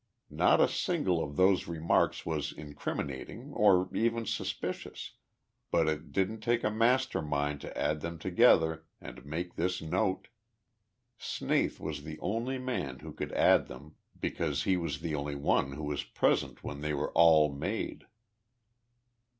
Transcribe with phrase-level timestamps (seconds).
[0.31, 5.11] "Not a single one of those remarks was incriminating or even suspicious
[5.69, 10.29] but it didn't take a master mind to add them together and make this note!
[11.19, 15.73] Snaith was the only man who could add them, because he was the only one
[15.73, 18.07] who was present when they were all made!"